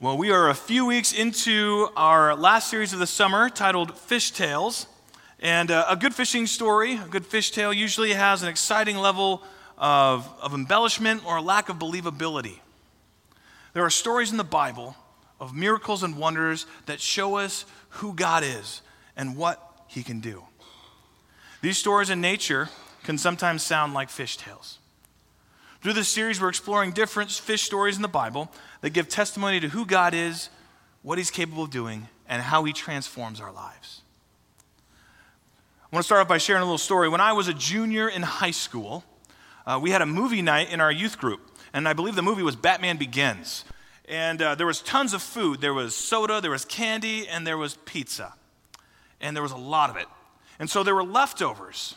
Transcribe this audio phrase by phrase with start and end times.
[0.00, 4.30] Well, we are a few weeks into our last series of the summer titled Fish
[4.30, 4.86] Tales.
[5.40, 9.42] And uh, a good fishing story, a good fish tale, usually has an exciting level
[9.76, 12.60] of, of embellishment or a lack of believability.
[13.72, 14.94] There are stories in the Bible
[15.40, 18.82] of miracles and wonders that show us who God is
[19.16, 20.44] and what He can do.
[21.60, 22.68] These stories in nature
[23.02, 24.78] can sometimes sound like fish tales.
[25.80, 28.50] Through this series, we're exploring different fish stories in the Bible
[28.80, 30.50] that give testimony to who God is,
[31.02, 34.02] what He's capable of doing, and how He transforms our lives.
[35.80, 37.08] I want to start off by sharing a little story.
[37.08, 39.04] When I was a junior in high school,
[39.66, 41.40] uh, we had a movie night in our youth group,
[41.72, 43.64] and I believe the movie was Batman Begins.
[44.08, 45.60] And uh, there was tons of food.
[45.60, 48.34] There was soda, there was candy, and there was pizza.
[49.20, 50.06] And there was a lot of it.
[50.58, 51.94] And so there were leftovers.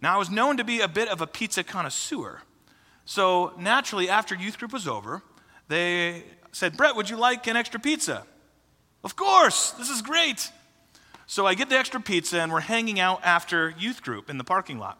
[0.00, 2.40] Now, I was known to be a bit of a pizza connoisseur.
[3.10, 5.20] So naturally, after youth group was over,
[5.66, 8.24] they said, Brett, would you like an extra pizza?
[9.02, 10.48] Of course, this is great.
[11.26, 14.44] So I get the extra pizza, and we're hanging out after youth group in the
[14.44, 14.96] parking lot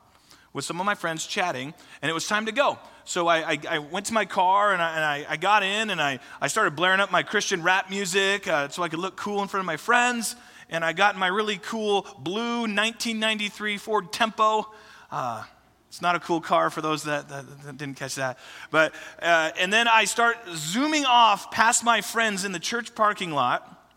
[0.53, 2.81] with some of my friends chatting, and it was time to go.
[3.05, 6.03] So I, I, I went to my car and, I, and I, got in and
[6.03, 9.41] I, I started blaring up my Christian rap music uh, so I could look cool
[9.41, 10.35] in front of my friends.
[10.69, 14.67] And I got my really cool blue 1993 Ford Tempo.
[15.13, 15.45] Uh,
[15.91, 18.39] it's not a cool car for those that, that, that didn't catch that.
[18.71, 23.33] But, uh, and then I start zooming off past my friends in the church parking
[23.33, 23.91] lot.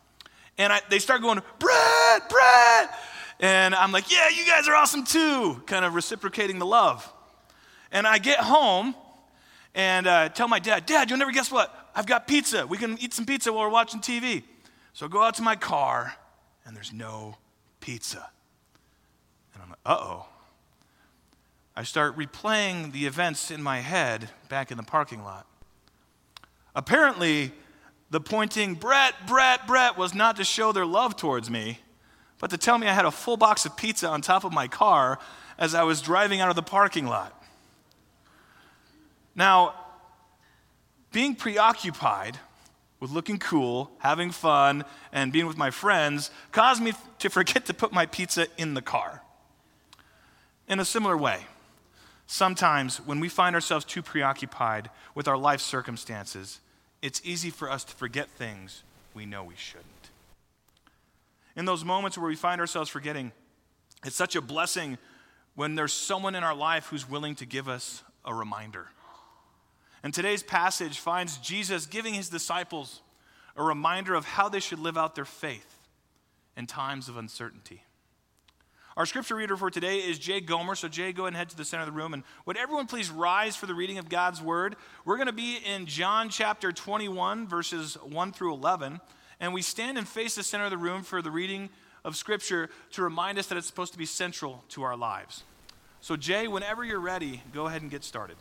[0.58, 2.95] And I, they start going, Brett, Brett.
[3.39, 7.08] And I'm like, yeah, you guys are awesome too, kind of reciprocating the love.
[7.91, 8.95] And I get home
[9.75, 11.91] and uh, tell my dad, Dad, you'll never guess what?
[11.95, 12.66] I've got pizza.
[12.66, 14.41] We can eat some pizza while we're watching TV.
[14.94, 16.16] So I go out to my car
[16.66, 17.38] and there's no
[17.81, 18.31] pizza.
[19.53, 20.25] And I'm like, uh oh.
[21.75, 25.47] I start replaying the events in my head back in the parking lot.
[26.75, 27.52] Apparently,
[28.11, 31.80] the pointing, Brett, Brett, Brett, was not to show their love towards me,
[32.39, 34.67] but to tell me I had a full box of pizza on top of my
[34.67, 35.17] car
[35.58, 37.42] as I was driving out of the parking lot.
[39.36, 39.73] Now,
[41.11, 42.37] being preoccupied
[42.99, 47.73] with looking cool, having fun, and being with my friends caused me to forget to
[47.73, 49.23] put my pizza in the car.
[50.67, 51.45] In a similar way,
[52.28, 56.60] Sometimes, when we find ourselves too preoccupied with our life circumstances,
[57.02, 59.88] it's easy for us to forget things we know we shouldn't.
[61.56, 63.32] In those moments where we find ourselves forgetting,
[64.06, 64.98] it's such a blessing
[65.56, 68.88] when there's someone in our life who's willing to give us a reminder.
[70.02, 73.02] And today's passage finds Jesus giving his disciples
[73.55, 75.80] a reminder of how they should live out their faith
[76.58, 77.84] in times of uncertainty.
[78.95, 80.76] Our scripture reader for today is Jay Gomer.
[80.76, 82.14] So, Jay, go ahead and head to the center of the room.
[82.14, 84.76] And would everyone please rise for the reading of God's word?
[85.04, 89.02] We're going to be in John chapter 21, verses 1 through 11.
[89.39, 91.70] And we stand and face the center of the room for the reading
[92.05, 95.43] of scripture to remind us that it's supposed to be central to our lives.
[96.02, 98.36] So, Jay, whenever you're ready, go ahead and get started.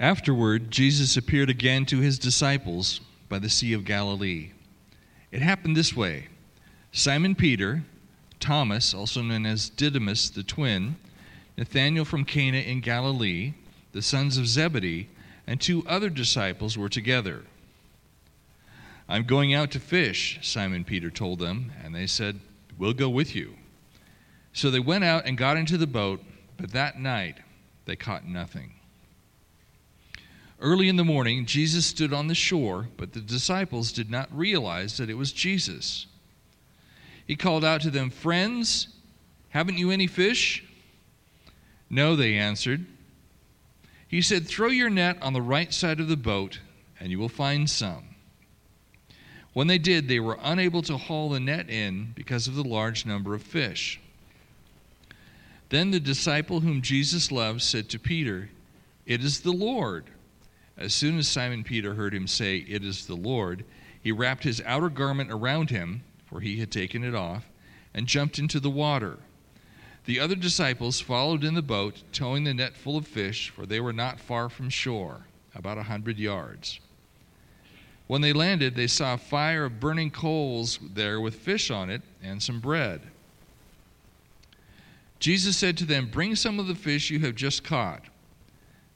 [0.00, 4.50] Afterward, Jesus appeared again to his disciples by the Sea of Galilee.
[5.30, 6.26] It happened this way.
[6.96, 7.82] Simon Peter,
[8.38, 10.94] Thomas, also known as Didymus the twin,
[11.58, 13.54] Nathanael from Cana in Galilee,
[13.90, 15.08] the sons of Zebedee,
[15.44, 17.42] and two other disciples were together.
[19.08, 22.38] I'm going out to fish, Simon Peter told them, and they said,
[22.78, 23.54] We'll go with you.
[24.52, 26.22] So they went out and got into the boat,
[26.56, 27.38] but that night
[27.86, 28.72] they caught nothing.
[30.60, 34.96] Early in the morning, Jesus stood on the shore, but the disciples did not realize
[34.98, 36.06] that it was Jesus.
[37.26, 38.88] He called out to them, Friends,
[39.50, 40.64] haven't you any fish?
[41.88, 42.86] No, they answered.
[44.06, 46.60] He said, Throw your net on the right side of the boat,
[47.00, 48.04] and you will find some.
[49.52, 53.06] When they did, they were unable to haul the net in because of the large
[53.06, 54.00] number of fish.
[55.68, 58.50] Then the disciple whom Jesus loved said to Peter,
[59.06, 60.04] It is the Lord.
[60.76, 63.64] As soon as Simon Peter heard him say, It is the Lord,
[64.02, 66.02] he wrapped his outer garment around him
[66.34, 67.48] for he had taken it off,
[67.94, 69.18] and jumped into the water.
[70.04, 73.78] The other disciples followed in the boat, towing the net full of fish, for they
[73.78, 76.80] were not far from shore, about a hundred yards.
[78.08, 82.02] When they landed, they saw a fire of burning coals there with fish on it
[82.20, 83.02] and some bread.
[85.20, 88.02] Jesus said to them, Bring some of the fish you have just caught.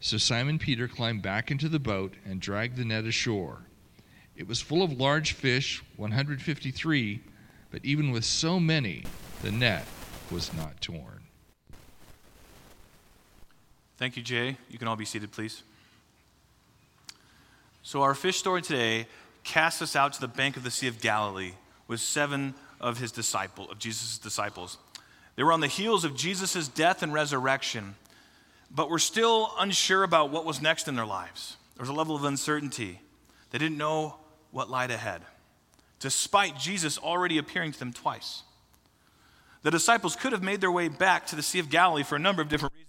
[0.00, 3.60] So Simon Peter climbed back into the boat and dragged the net ashore.
[4.38, 7.20] It was full of large fish, 153,
[7.72, 9.02] but even with so many,
[9.42, 9.84] the net
[10.30, 11.24] was not torn.
[13.96, 14.56] Thank you, Jay.
[14.70, 15.64] You can all be seated, please.
[17.82, 19.08] So, our fish story today
[19.42, 21.54] casts us out to the bank of the Sea of Galilee
[21.88, 24.78] with seven of his disciples, of Jesus' disciples.
[25.34, 27.96] They were on the heels of Jesus' death and resurrection,
[28.70, 31.56] but were still unsure about what was next in their lives.
[31.74, 33.00] There was a level of uncertainty.
[33.50, 34.14] They didn't know
[34.50, 35.22] what lied ahead,
[36.00, 38.42] despite Jesus already appearing to them twice.
[39.62, 42.20] The disciples could have made their way back to the Sea of Galilee for a
[42.20, 42.88] number of different reasons.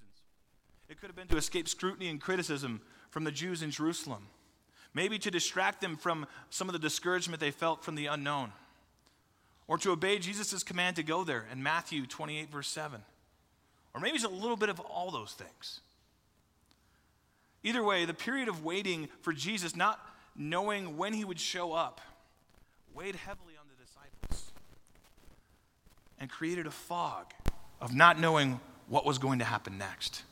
[0.87, 4.27] It could have been to escape scrutiny and criticism from the Jews in Jerusalem
[4.93, 8.51] maybe to distract them from some of the discouragement they felt from the unknown,
[9.67, 13.01] or to obey Jesus' command to go there in Matthew 28, verse 7.
[13.93, 15.81] Or maybe it's a little bit of all those things.
[17.63, 19.99] Either way, the period of waiting for Jesus, not
[20.39, 22.01] knowing when he would show up,
[22.95, 24.51] weighed heavily on the disciples
[26.19, 27.27] and created a fog
[27.79, 30.23] of not knowing what was going to happen next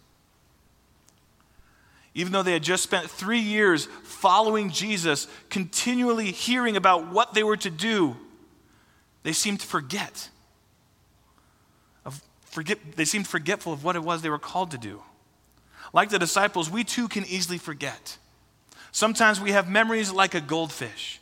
[2.18, 7.44] even though they had just spent three years following Jesus, continually hearing about what they
[7.44, 8.18] were to do,
[9.21, 10.27] they seemed to forget.
[12.06, 15.03] Of forget they seemed forgetful of what it was they were called to do.
[15.94, 18.18] Like the disciples, we too can easily forget.
[18.97, 21.21] Sometimes we have memories like a goldfish,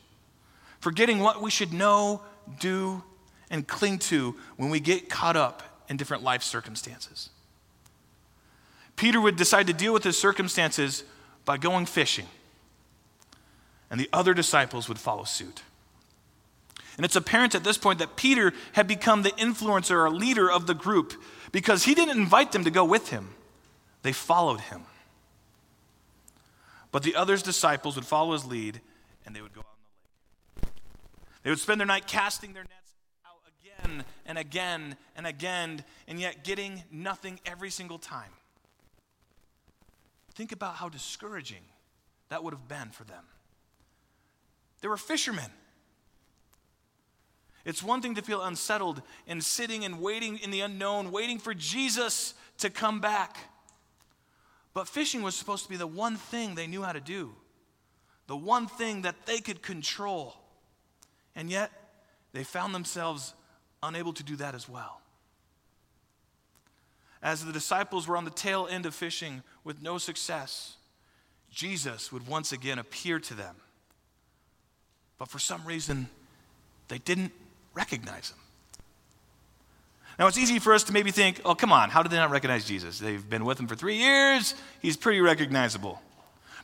[0.79, 2.21] forgetting what we should know,
[2.57, 3.03] do,
[3.49, 7.31] and cling to when we get caught up in different life circumstances.
[8.95, 11.03] Peter would decide to deal with his circumstances
[11.43, 12.27] by going fishing,
[13.91, 15.61] and the other disciples would follow suit.
[16.95, 20.65] And it's apparent at this point that Peter had become the influencer or leader of
[20.65, 21.21] the group
[21.51, 23.35] because he didn't invite them to go with him,
[24.01, 24.83] they followed him.
[26.95, 28.79] But the other's disciples would follow his lead
[29.25, 30.73] and they would go out on the lake.
[31.43, 32.93] They would spend their night casting their nets
[33.27, 33.41] out
[33.83, 38.31] again and again and again, and yet getting nothing every single time.
[40.35, 41.63] Think about how discouraging
[42.29, 43.25] that would have been for them.
[44.79, 45.51] They were fishermen.
[47.65, 51.53] It's one thing to feel unsettled and sitting and waiting in the unknown, waiting for
[51.53, 53.37] Jesus to come back.
[54.75, 57.33] But fishing was supposed to be the one thing they knew how to do,
[58.27, 60.35] the one thing that they could control.
[61.35, 61.71] And yet,
[62.31, 63.33] they found themselves
[63.81, 65.01] unable to do that as well
[67.25, 70.77] as the disciples were on the tail end of fishing with no success,
[71.49, 73.55] Jesus would once again appear to them.
[75.17, 76.07] But for some reason,
[76.87, 77.31] they didn't
[77.73, 78.37] recognize him.
[80.17, 82.31] Now, it's easy for us to maybe think, oh, come on, how did they not
[82.31, 82.99] recognize Jesus?
[82.99, 86.01] They've been with him for three years, he's pretty recognizable.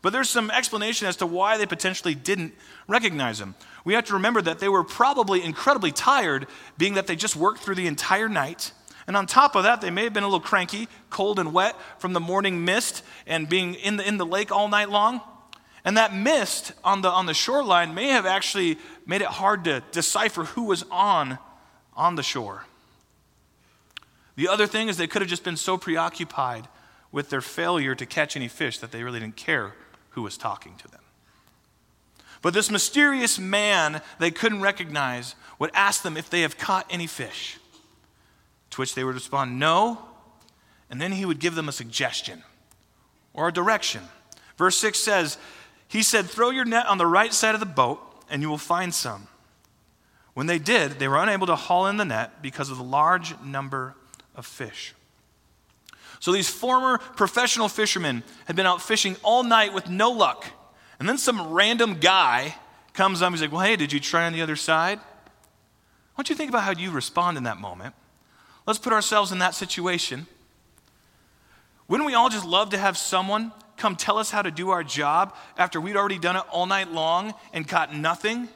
[0.01, 2.55] But there's some explanation as to why they potentially didn't
[2.87, 3.53] recognize him.
[3.85, 7.59] We have to remember that they were probably incredibly tired, being that they just worked
[7.59, 8.71] through the entire night
[9.07, 11.75] and on top of that, they may have been a little cranky, cold and wet
[11.99, 15.21] from the morning mist and being in the, in the lake all night long.
[15.83, 19.81] And that mist on the, on the shoreline may have actually made it hard to
[19.91, 21.39] decipher who was on,
[21.93, 22.65] on the shore.
[24.35, 26.67] The other thing is they could have just been so preoccupied
[27.11, 29.73] with their failure to catch any fish that they really didn't care
[30.11, 31.01] who was talking to them.
[32.41, 37.07] But this mysterious man they couldn't recognize would ask them if they have caught any
[37.07, 37.57] fish.
[38.71, 40.05] To which they would respond, No.
[40.89, 42.43] And then he would give them a suggestion
[43.33, 44.01] or a direction.
[44.57, 45.37] Verse 6 says,
[45.87, 47.99] He said, Throw your net on the right side of the boat,
[48.29, 49.27] and you will find some.
[50.33, 53.39] When they did, they were unable to haul in the net because of the large
[53.41, 53.95] number
[54.41, 54.95] of fish.
[56.19, 60.45] So these former professional fishermen had been out fishing all night with no luck.
[60.99, 62.55] And then some random guy
[62.93, 64.97] comes up, he's like, Well, hey, did you try on the other side?
[64.97, 67.93] I want you think about how you respond in that moment.
[68.65, 70.25] Let's put ourselves in that situation.
[71.87, 74.83] Wouldn't we all just love to have someone come tell us how to do our
[74.83, 78.49] job after we'd already done it all night long and caught nothing?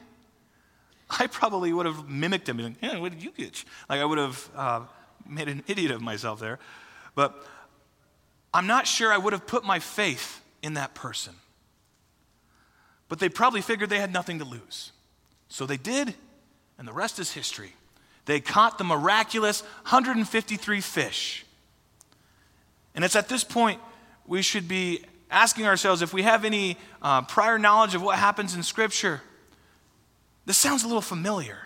[1.08, 2.58] I probably would have mimicked him.
[2.58, 3.64] Like, yeah, what did you get?
[3.88, 4.80] Like I would have uh,
[5.28, 6.58] made an idiot of myself there.
[7.14, 7.34] But
[8.52, 11.34] I'm not sure I would have put my faith in that person.
[13.08, 14.92] But they probably figured they had nothing to lose.
[15.48, 16.14] So they did,
[16.78, 17.74] and the rest is history.
[18.24, 21.46] They caught the miraculous 153 fish.
[22.94, 23.80] And it's at this point
[24.26, 28.54] we should be asking ourselves if we have any uh, prior knowledge of what happens
[28.54, 29.22] in Scripture.
[30.44, 31.58] This sounds a little familiar.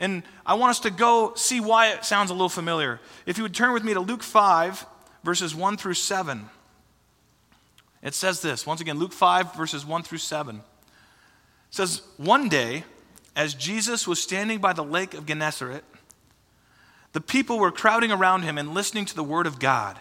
[0.00, 2.98] And I want us to go see why it sounds a little familiar.
[3.26, 4.84] If you would turn with me to Luke 5,
[5.22, 6.48] verses 1 through 7.
[8.02, 10.56] It says this once again, Luke 5, verses 1 through 7.
[10.56, 10.62] It
[11.70, 12.84] says, One day,
[13.36, 15.84] as Jesus was standing by the lake of Gennesaret,
[17.12, 19.98] the people were crowding around him and listening to the word of God.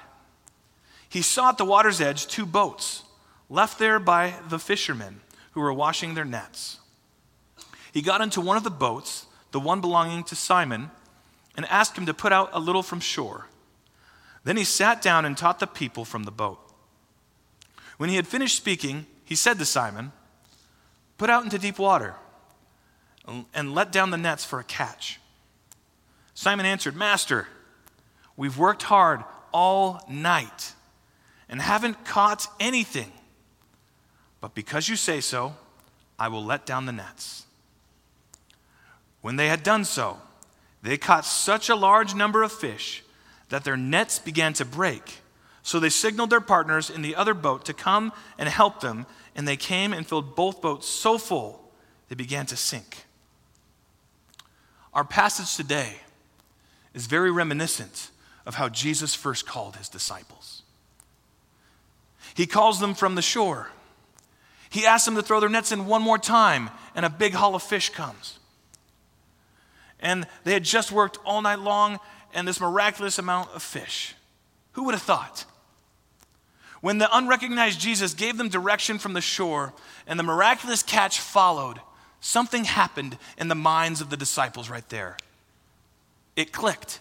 [1.10, 3.04] He saw at the water's edge two boats
[3.50, 6.80] left there by the fishermen who were washing their nets.
[7.92, 10.92] He got into one of the boats, the one belonging to Simon,
[11.56, 13.48] and asked him to put out a little from shore.
[14.44, 16.60] Then he sat down and taught the people from the boat.
[17.98, 20.12] When he had finished speaking, he said to Simon,
[21.18, 22.16] Put out into deep water
[23.54, 25.20] and let down the nets for a catch.
[26.34, 27.48] Simon answered, Master,
[28.38, 30.74] we've worked hard all night
[31.50, 33.12] and haven't caught anything.
[34.40, 35.58] But because you say so,
[36.18, 37.46] I will let down the nets.
[39.22, 40.20] When they had done so,
[40.82, 43.04] they caught such a large number of fish
[43.50, 45.20] that their nets began to break.
[45.62, 49.48] So they signaled their partners in the other boat to come and help them, and
[49.48, 51.72] they came and filled both boats so full
[52.08, 53.06] they began to sink.
[54.94, 55.98] Our passage today
[56.94, 58.10] is very reminiscent
[58.46, 60.64] of how Jesus first called his disciples.
[62.34, 63.70] He calls them from the shore.
[64.70, 67.54] He asks them to throw their nets in one more time, and a big haul
[67.54, 68.39] of fish comes.
[70.00, 72.00] And they had just worked all night long,
[72.34, 74.16] and this miraculous amount of fish.
[74.74, 75.46] Who would have thought?
[76.82, 79.74] When the unrecognized Jesus gave them direction from the shore
[80.08, 81.80] and the miraculous catch followed,
[82.22, 85.18] something happened in the minds of the disciples right there.
[86.36, 87.00] It clicked.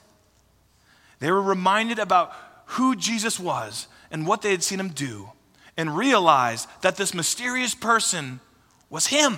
[1.20, 2.32] They were reminded about
[2.66, 5.30] who Jesus was and what they had seen him do,
[5.76, 8.40] and realized that this mysterious person
[8.90, 9.36] was him.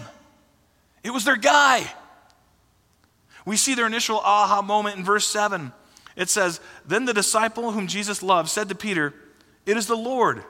[1.03, 1.93] It was their guy.
[3.45, 5.73] We see their initial aha moment in verse 7.
[6.17, 9.15] It says, Then the disciple whom Jesus loved said to Peter,
[9.67, 10.45] It is the Lord.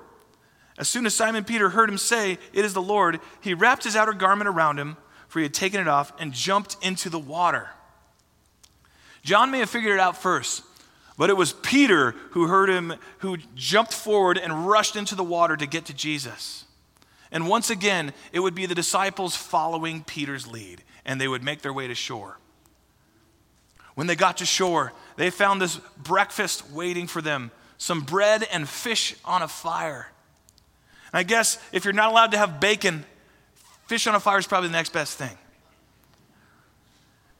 [0.78, 3.96] As soon as Simon Peter heard him say, It is the Lord, he wrapped his
[3.96, 4.96] outer garment around him,
[5.28, 7.68] for he had taken it off, and jumped into the water.
[9.22, 10.62] John may have figured it out first,
[11.18, 15.56] but it was Peter who heard him, who jumped forward and rushed into the water
[15.56, 16.64] to get to Jesus.
[17.30, 21.62] And once again, it would be the disciples following Peter's lead, and they would make
[21.62, 22.39] their way to shore.
[24.00, 28.66] When they got to shore, they found this breakfast waiting for them some bread and
[28.66, 30.10] fish on a fire.
[31.12, 33.04] And I guess if you're not allowed to have bacon,
[33.88, 35.36] fish on a fire is probably the next best thing.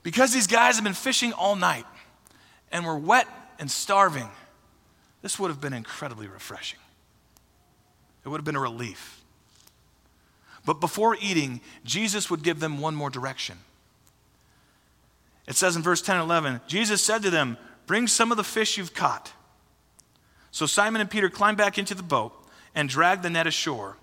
[0.03, 1.87] Because these guys have been fishing all night
[2.71, 3.27] and were wet
[3.57, 4.29] and starving,
[5.23, 6.77] this would have been incredibly refreshing.
[8.23, 9.23] It would have been a relief.
[10.63, 13.57] But before eating, Jesus would give them one more direction.
[15.51, 18.43] It says in verse 10 and 11 Jesus said to them, Bring some of the
[18.43, 19.33] fish you've caught.
[20.49, 22.31] So Simon and Peter climbed back into the boat
[22.73, 23.97] and dragged the net ashore.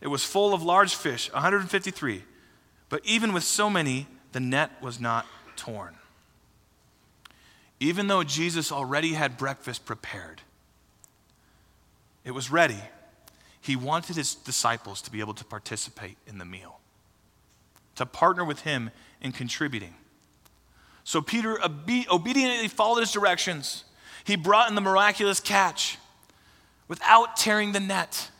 [0.00, 2.22] It was full of large fish, 153.
[2.88, 5.96] But even with so many, the net was not torn.
[7.80, 10.40] Even though Jesus already had breakfast prepared,
[12.24, 12.78] it was ready.
[13.60, 16.78] He wanted his disciples to be able to participate in the meal,
[17.96, 19.94] to partner with him in contributing.
[21.04, 23.84] So Peter obe- obediently followed his directions.
[24.24, 25.98] He brought in the miraculous catch
[26.88, 28.30] without tearing the net.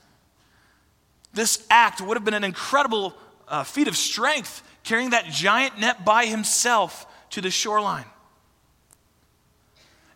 [1.32, 3.14] This act would have been an incredible
[3.48, 8.04] uh, feat of strength, carrying that giant net by himself to the shoreline.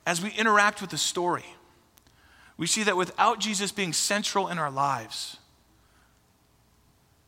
[0.07, 1.45] As we interact with the story,
[2.57, 5.39] we see that without Jesus being central in our lives,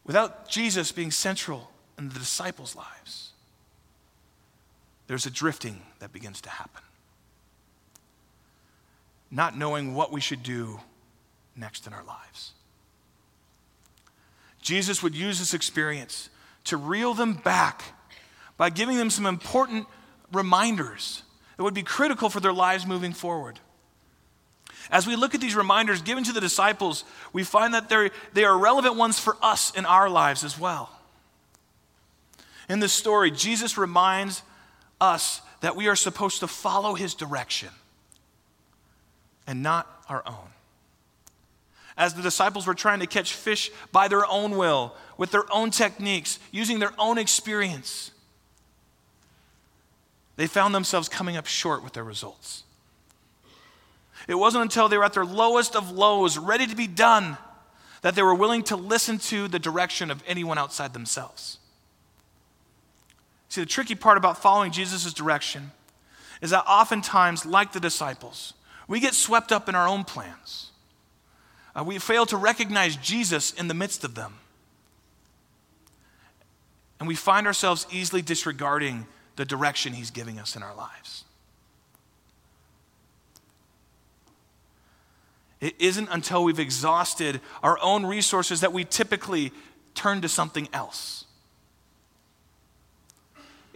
[0.04, 3.27] without Jesus being central in the disciples' lives,
[5.08, 6.82] there's a drifting that begins to happen.
[9.30, 10.80] Not knowing what we should do
[11.56, 12.52] next in our lives.
[14.62, 16.30] Jesus would use this experience
[16.64, 17.82] to reel them back
[18.56, 19.86] by giving them some important
[20.32, 21.22] reminders
[21.56, 23.58] that would be critical for their lives moving forward.
[24.90, 27.88] As we look at these reminders given to the disciples, we find that
[28.32, 30.90] they are relevant ones for us in our lives as well.
[32.68, 34.42] In this story, Jesus reminds
[35.00, 37.70] us that we are supposed to follow his direction
[39.46, 40.52] and not our own.
[41.96, 45.70] As the disciples were trying to catch fish by their own will, with their own
[45.70, 48.12] techniques, using their own experience,
[50.36, 52.62] they found themselves coming up short with their results.
[54.28, 57.36] It wasn't until they were at their lowest of lows, ready to be done,
[58.02, 61.58] that they were willing to listen to the direction of anyone outside themselves.
[63.58, 65.72] See, the tricky part about following Jesus' direction
[66.40, 68.54] is that oftentimes, like the disciples,
[68.86, 70.70] we get swept up in our own plans.
[71.74, 74.34] Uh, we fail to recognize Jesus in the midst of them.
[77.00, 81.24] And we find ourselves easily disregarding the direction He's giving us in our lives.
[85.60, 89.50] It isn't until we've exhausted our own resources that we typically
[89.96, 91.24] turn to something else.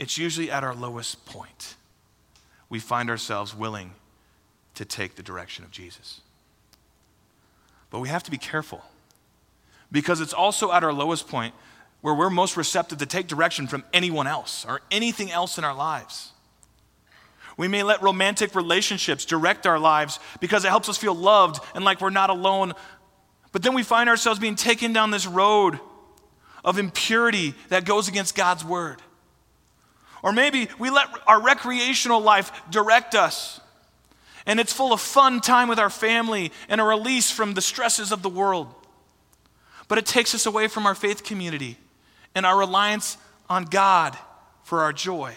[0.02, 1.76] It's usually at our lowest point
[2.68, 3.92] we find ourselves willing
[4.74, 6.22] to take the direction of Jesus.
[7.88, 8.82] But we have to be careful
[9.92, 11.54] because it's also at our lowest point
[12.00, 15.74] where we're most receptive to take direction from anyone else or anything else in our
[15.74, 16.32] lives.
[17.56, 21.84] We may let romantic relationships direct our lives because it helps us feel loved and
[21.84, 22.72] like we're not alone.
[23.52, 25.78] But then we find ourselves being taken down this road
[26.64, 29.00] of impurity that goes against God's word.
[30.22, 33.60] Or maybe we let our recreational life direct us.
[34.46, 38.12] And it's full of fun time with our family and a release from the stresses
[38.12, 38.72] of the world.
[39.88, 41.76] But it takes us away from our faith community
[42.34, 44.16] and our reliance on God
[44.62, 45.34] for our joy.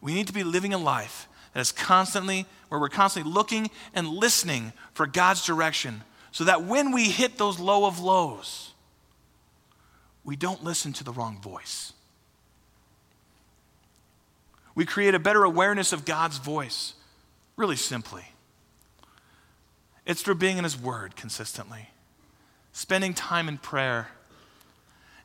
[0.00, 4.08] We need to be living a life that is constantly, where we're constantly looking and
[4.08, 6.02] listening for God's direction
[6.32, 8.72] so that when we hit those low of lows,
[10.24, 11.92] we don't listen to the wrong voice.
[14.80, 16.94] We create a better awareness of God's voice,
[17.54, 18.24] really simply.
[20.06, 21.90] It's through being in His Word consistently,
[22.72, 24.08] spending time in prayer,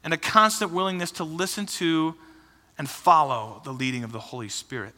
[0.03, 2.15] and a constant willingness to listen to
[2.77, 4.93] and follow the leading of the Holy Spirit.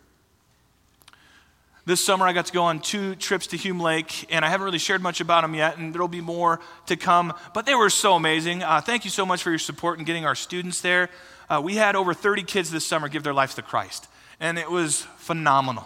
[1.85, 4.65] This summer, I got to go on two trips to Hume Lake, and I haven't
[4.65, 7.31] really shared much about them yet, and there'll be more to come.
[7.53, 8.63] But they were so amazing.
[8.63, 11.11] Uh, thank you so much for your support in getting our students there.
[11.47, 14.07] Uh, we had over 30 kids this summer give their lives to Christ,
[14.39, 15.85] and it was phenomenal.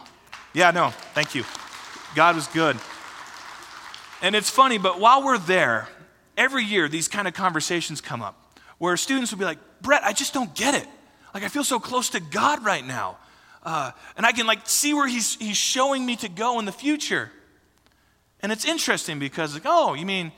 [0.53, 1.43] Yeah, no, thank you.
[2.15, 2.77] God was good.
[4.21, 5.87] And it's funny, but while we're there,
[6.37, 8.37] every year these kind of conversations come up
[8.77, 10.87] where students will be like, Brett, I just don't get it.
[11.33, 13.17] Like, I feel so close to God right now.
[13.63, 16.71] Uh, and I can, like, see where he's, he's showing me to go in the
[16.71, 17.31] future.
[18.41, 20.31] And it's interesting because, like, oh, you mean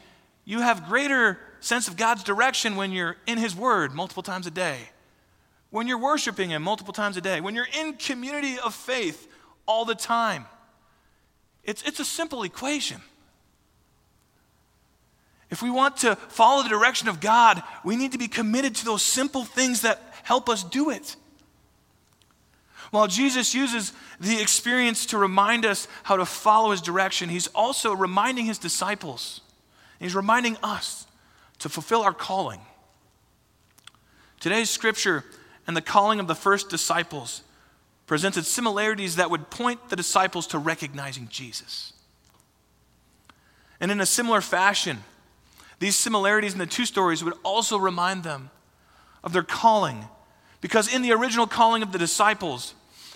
[0.45, 4.51] you have greater sense of God's direction when you're in His Word multiple times a
[4.51, 4.77] day,
[5.73, 9.27] when you're worshiping Him multiple times a day, when you're in community of faith
[9.65, 10.45] all the time.
[11.63, 13.01] It's, it's a simple equation.
[15.49, 18.85] If we want to follow the direction of God, we need to be committed to
[18.85, 21.15] those simple things that help us do it.
[22.91, 27.95] While Jesus uses the experience to remind us how to follow his direction, he's also
[27.95, 29.41] reminding his disciples,
[29.99, 31.07] he's reminding us
[31.57, 32.61] to fulfill our calling.
[34.39, 35.23] Today's scripture
[35.67, 37.41] and the calling of the first disciples
[38.05, 41.93] presented similarities that would point the disciples to recognizing Jesus.
[43.79, 44.99] And in a similar fashion,
[45.79, 48.49] these similarities in the two stories would also remind them
[49.23, 50.07] of their calling.
[50.61, 52.73] Because in the original calling of the disciples,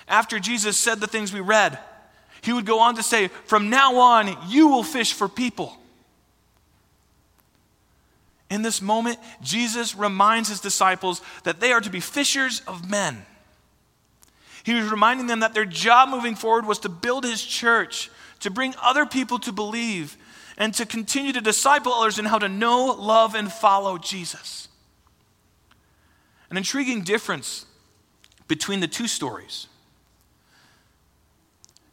[0.08, 1.78] after Jesus said the things we read,
[2.42, 5.78] he would go on to say, From now on, you will fish for people.
[8.50, 13.26] In this moment, Jesus reminds his disciples that they are to be fishers of men.
[14.64, 18.10] He was reminding them that their job moving forward was to build his church,
[18.42, 20.18] to bring other people to believe,
[20.58, 24.68] and to continue to disciple others in how to know, love, and follow Jesus.
[26.50, 27.66] An intriguing difference
[28.48, 29.68] between the two stories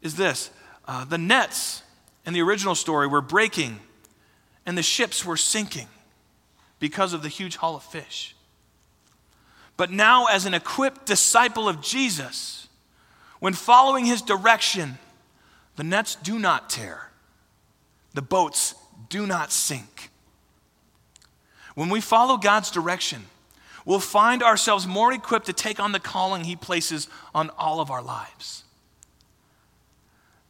[0.03, 0.51] is this
[0.87, 1.83] uh, the nets
[2.25, 3.81] in the original story were breaking,
[4.64, 5.88] and the ships were sinking
[6.79, 8.35] because of the huge haul of fish.
[9.77, 12.69] But now, as an equipped disciple of Jesus,
[13.41, 14.99] when following his direction,
[15.77, 17.11] the nets do not tear,
[18.15, 18.75] the boats
[19.09, 20.11] do not sink.
[21.75, 23.25] When we follow God's direction,
[23.85, 27.91] we'll find ourselves more equipped to take on the calling He places on all of
[27.91, 28.65] our lives.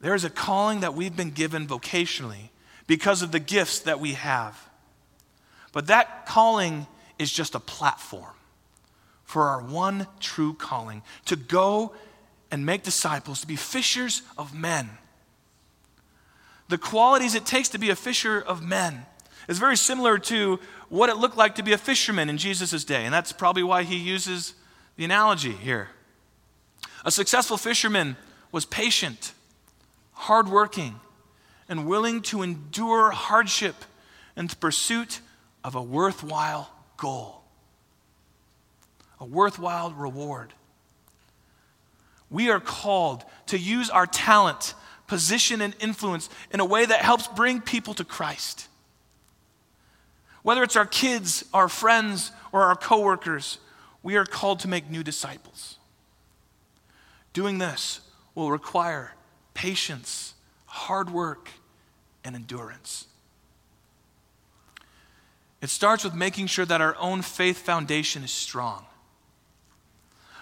[0.01, 2.51] There is a calling that we've been given vocationally
[2.87, 4.69] because of the gifts that we have.
[5.75, 6.87] But that calling
[7.19, 8.33] is just a platform
[9.25, 11.93] for our one true calling to go
[12.51, 14.89] and make disciples, to be fishers of men.
[16.69, 19.05] The qualities it takes to be a fisher of men
[19.49, 23.05] is very similar to what it looked like to be a fisherman in Jesus' day.
[23.05, 24.55] And that's probably why he uses
[24.97, 25.89] the analogy here.
[27.05, 28.17] A successful fisherman
[28.53, 29.33] was patient,
[30.13, 31.01] hardworking,
[31.69, 33.75] and willing to endure hardship
[34.37, 35.21] in the pursuit
[35.64, 37.42] of a worthwhile goal,
[39.18, 40.53] a worthwhile reward.
[42.31, 44.74] We are called to use our talent,
[45.07, 48.68] position, and influence in a way that helps bring people to Christ.
[50.42, 53.59] Whether it's our kids, our friends, or our coworkers,
[54.03, 55.79] we are called to make new disciples.
[57.33, 58.00] Doing this
[58.35, 59.14] will require
[59.55, 60.35] patience,
[60.66, 61.48] hard work,
[62.22, 63.07] and endurance.
[65.64, 68.85] It starts with making sure that our own faith foundation is strong.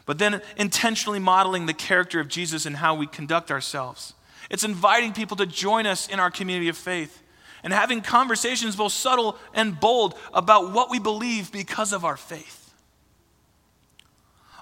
[0.05, 4.15] But then intentionally modeling the character of Jesus and how we conduct ourselves.
[4.51, 7.23] It's inviting people to join us in our community of faith
[7.63, 12.75] and having conversations, both subtle and bold, about what we believe because of our faith.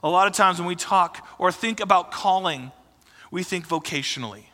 [0.02, 2.70] A lot of times when we talk or think about calling,
[3.30, 4.44] we think vocationally.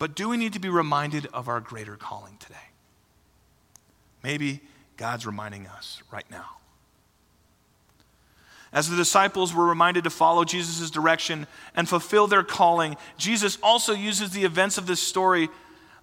[0.00, 2.56] But do we need to be reminded of our greater calling today?
[4.24, 4.60] Maybe
[5.02, 6.58] God's reminding us right now.
[8.72, 13.94] As the disciples were reminded to follow Jesus' direction and fulfill their calling, Jesus also
[13.94, 15.48] uses the events of this story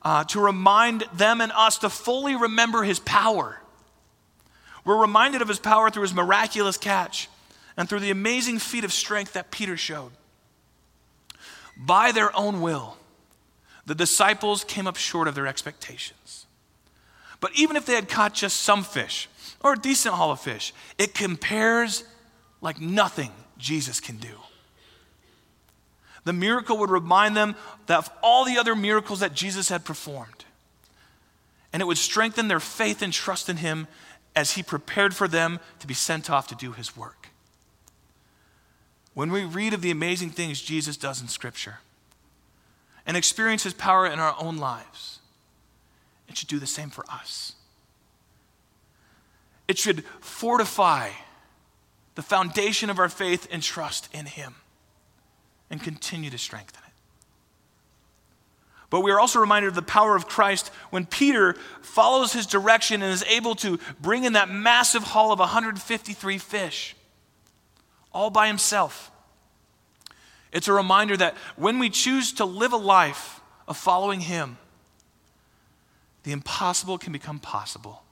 [0.01, 3.61] uh, to remind them and us to fully remember his power.
[4.83, 7.29] We're reminded of his power through his miraculous catch
[7.77, 10.11] and through the amazing feat of strength that Peter showed.
[11.77, 12.97] By their own will,
[13.85, 16.38] the disciples came up short of their expectations.
[17.39, 19.29] But even if they had caught just some fish
[19.61, 22.03] or a decent haul of fish, it compares
[22.61, 24.35] like nothing Jesus can do.
[26.25, 27.55] The miracle would remind them
[27.87, 30.45] of all the other miracles that Jesus had performed.
[31.71, 33.87] And it would strengthen their faith and trust in him
[34.35, 37.29] as he prepared for them to be sent off to do his work.
[39.13, 41.79] When we read of the amazing things Jesus does in Scripture
[43.05, 45.18] and experience his power in our own lives,
[46.29, 47.53] it should do the same for us.
[49.67, 51.09] It should fortify
[52.15, 54.55] the foundation of our faith and trust in Him
[55.69, 56.93] and continue to strengthen it.
[58.89, 63.03] But we are also reminded of the power of Christ when Peter follows his direction
[63.03, 66.95] and is able to bring in that massive haul of 153 fish
[68.11, 69.11] all by himself.
[70.51, 74.57] It's a reminder that when we choose to live a life of following Him,
[76.29, 78.03] the impossible can become possible.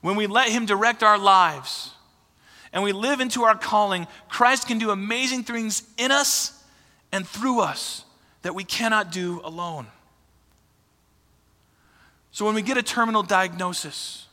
[0.00, 1.92] When we let Him direct our lives
[2.72, 6.64] and we live into our calling, Christ can do amazing things in us
[7.12, 8.04] and through us
[8.42, 9.86] that we cannot do alone.
[12.32, 14.26] So when we get a terminal diagnosis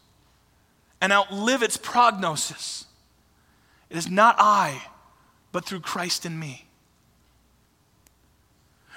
[0.99, 2.86] and outlive its prognosis,
[3.91, 4.82] it is not I,
[5.52, 6.65] but through Christ in me.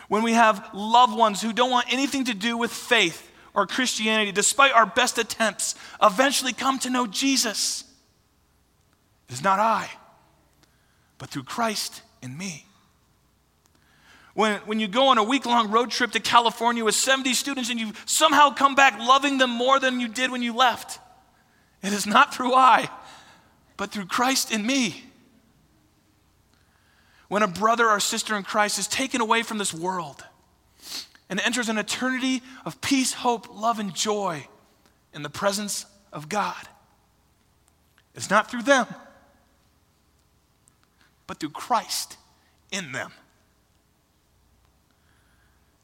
[0.08, 4.32] When we have loved ones who don't want anything to do with faith, or Christianity,
[4.32, 7.84] despite our best attempts, eventually come to know Jesus.
[9.28, 9.90] It is not I,
[11.18, 12.66] but through Christ in me.
[14.34, 17.68] When, when you go on a week long road trip to California with 70 students
[17.68, 20.98] and you somehow come back loving them more than you did when you left,
[21.82, 22.88] it is not through I,
[23.76, 25.04] but through Christ in me.
[27.28, 30.24] When a brother or sister in Christ is taken away from this world,
[31.32, 34.46] and enters an eternity of peace, hope, love, and joy
[35.14, 36.68] in the presence of God.
[38.14, 38.86] It's not through them,
[41.26, 42.18] but through Christ
[42.70, 43.12] in them.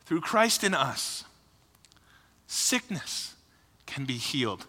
[0.04, 1.24] Through Christ in us,
[2.46, 3.34] sickness
[3.87, 4.66] can be healed,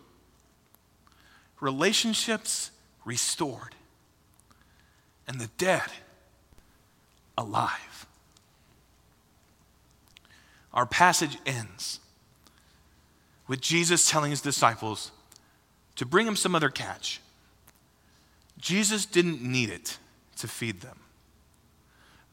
[1.60, 2.72] relationships
[3.04, 3.76] restored,
[5.28, 5.92] and the dead
[7.38, 8.08] alive
[10.74, 12.00] our passage ends
[13.48, 15.12] with Jesus telling his disciples
[15.96, 17.20] to bring him some other catch.
[18.58, 19.98] Jesus didn't need it
[20.38, 21.00] to feed them,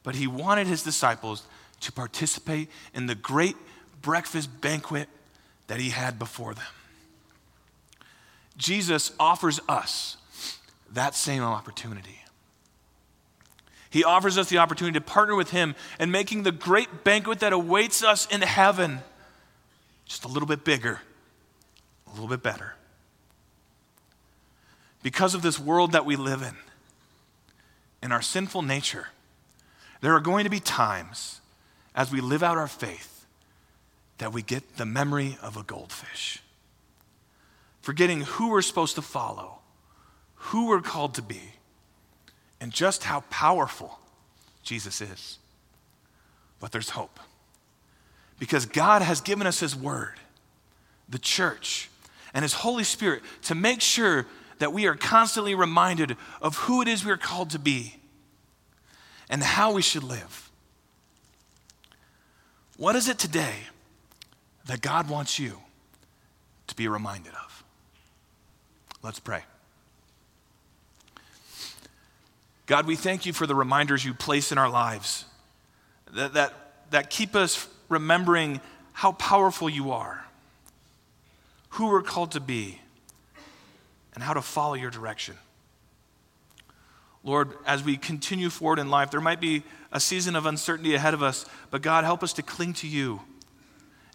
[0.03, 1.43] but he wanted his disciples
[1.81, 3.55] to participate in the great
[4.01, 5.09] breakfast banquet
[5.67, 6.63] that he had before them.
[8.57, 10.17] Jesus offers us
[10.91, 12.21] that same opportunity.
[13.97, 17.51] He offers us the opportunity to partner with Him in making the great banquet that
[17.51, 18.99] awaits us in heaven
[20.05, 21.01] just a little bit bigger,
[22.05, 22.75] a little bit better.
[25.01, 26.53] Because of this world that we live in,
[28.03, 29.07] in our sinful nature,
[30.01, 31.41] there are going to be times
[31.95, 33.25] as we live out our faith
[34.19, 36.43] that we get the memory of a goldfish,
[37.81, 39.57] forgetting who we're supposed to follow,
[40.35, 41.56] who we're called to be
[42.59, 43.99] and just how powerful
[44.63, 45.37] Jesus is.
[46.59, 47.19] But there's hope.
[48.39, 50.15] Because God has given us His Word,
[51.09, 51.89] the church,
[52.33, 54.25] and His Holy Spirit to make sure
[54.59, 57.95] that we are constantly reminded of who it is we are called to be
[59.29, 60.49] and how we should live.
[62.77, 63.55] What is it today
[64.65, 65.59] that God wants you
[66.67, 67.63] to be reminded of?
[69.01, 69.43] Let's pray.
[72.67, 75.23] God, we thank you for the reminders you place in our lives
[76.13, 76.53] that, that,
[76.91, 78.59] that keep us remembering
[78.91, 80.25] how powerful you are,
[81.69, 82.81] who we're called to be,
[84.13, 85.35] and how to follow your direction.
[87.23, 91.13] Lord, as we continue forward in life, there might be a season of uncertainty ahead
[91.13, 93.21] of us, but God, help us to cling to you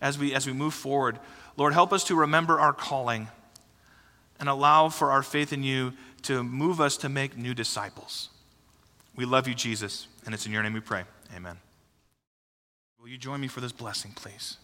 [0.03, 1.19] as we, as we move forward.
[1.57, 3.29] Lord, help us to remember our calling
[4.39, 8.29] and allow for our faith in you to move us to make new disciples.
[9.15, 11.05] We love you, Jesus, and it's in your name we pray.
[11.37, 11.59] Amen.
[13.01, 14.57] Will you join me for this blessing, please?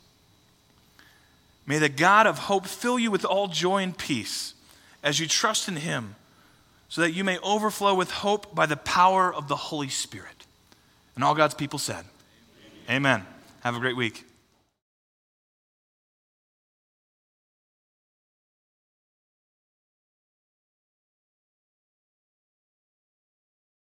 [1.66, 4.54] May the God of hope fill you with all joy and peace
[5.02, 6.16] as you trust in him,
[6.88, 10.46] so that you may overflow with hope by the power of the Holy Spirit.
[11.14, 12.04] And all God's people said,
[12.88, 13.20] Amen.
[13.20, 13.26] Amen.
[13.60, 14.27] Have a great week.